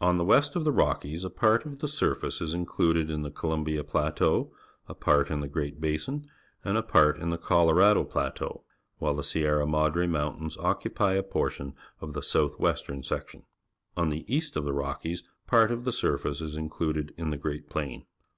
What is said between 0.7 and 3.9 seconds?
Rockies a part of the surface is included in the Columbia